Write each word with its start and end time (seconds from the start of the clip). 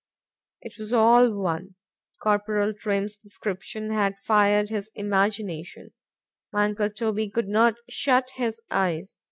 —'Twas 0.67 0.91
all 0.93 1.31
one.—Corporal 1.31 2.73
Trim's 2.73 3.15
description 3.15 3.91
had 3.91 4.17
fired 4.17 4.69
his 4.69 4.89
imagination,—my 4.95 6.65
uncle 6.65 6.89
Toby 6.89 7.29
could 7.29 7.47
not 7.47 7.75
shut 7.87 8.31
his 8.35 8.59
eyes. 8.71 9.19